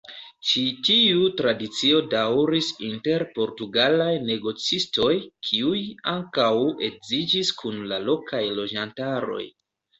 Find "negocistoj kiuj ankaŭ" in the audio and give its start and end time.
4.31-6.51